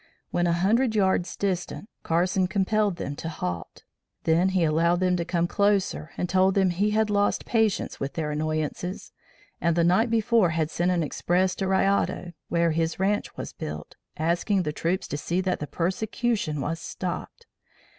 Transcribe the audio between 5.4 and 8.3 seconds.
closer and told them he had lost patience with